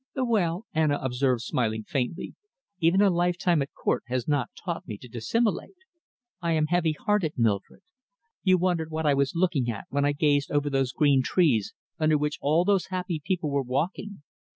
"Well," 0.15 0.65
Anna 0.73 0.97
observed, 0.99 1.43
smiling 1.43 1.83
faintly, 1.83 2.33
"even 2.79 3.03
a 3.03 3.11
lifetime 3.11 3.61
at 3.61 3.71
Court 3.75 4.01
has 4.07 4.27
not 4.27 4.49
taught 4.55 4.87
me 4.87 4.97
to 4.97 5.07
dissimulate. 5.07 5.75
I 6.41 6.53
am 6.53 6.65
heavy 6.65 6.93
hearted, 6.93 7.33
Mildred. 7.37 7.83
You 8.41 8.57
wondered 8.57 8.89
what 8.89 9.05
I 9.05 9.13
was 9.13 9.35
looking 9.35 9.69
at 9.69 9.85
when 9.91 10.03
I 10.03 10.13
gazed 10.13 10.49
over 10.49 10.71
those 10.71 10.91
green 10.91 11.21
trees 11.21 11.75
under 11.99 12.17
which 12.17 12.39
all 12.41 12.65
those 12.65 12.87
happy 12.87 13.21
people 13.23 13.51
were 13.51 13.61
walking. 13.61 14.23